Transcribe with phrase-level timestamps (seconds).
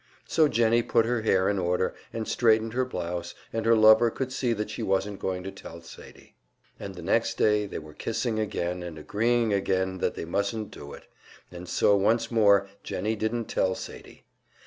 [0.27, 4.33] So Jennie put her hair in order, and straightened her blouse, and her lover could
[4.33, 6.33] see that she wasn't going to tell Sadie.
[6.79, 10.91] And the next day they were kissing again and agreeing again that they mustn't do
[10.93, 11.03] it;
[11.51, 14.23] and so once more Jennie didn't tell Sadie.